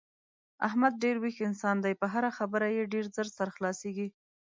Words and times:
احمد 0.67 0.93
ډېر 1.03 1.15
ویښ 1.19 1.37
انسان 1.49 1.77
دی 1.83 1.93
په 2.01 2.05
هره 2.13 2.29
خبره 2.37 2.67
یې 2.75 2.91
ډېر 2.93 3.05
زر 3.15 3.27
سر 3.37 3.47
خلاصېږي. 3.55 4.07